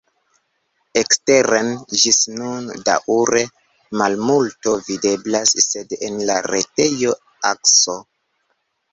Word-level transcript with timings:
Eksteren 0.99 1.67
ĝis 2.03 2.15
nun 2.37 2.69
daŭre 2.87 3.41
malmulto 4.01 4.73
videblas, 4.87 5.51
sed 5.65 5.93
en 6.07 6.17
la 6.31 6.39
retejo 6.53 7.13
Akso. 7.51 7.99